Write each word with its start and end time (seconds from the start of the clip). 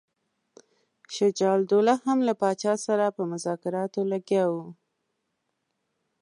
شجاع 1.15 1.53
الدوله 1.59 1.95
هم 2.05 2.19
له 2.27 2.33
پاچا 2.41 2.73
سره 2.85 3.05
په 3.15 3.21
مذاکراتو 3.31 3.99
لګیا 4.11 4.45
وو. 4.53 4.67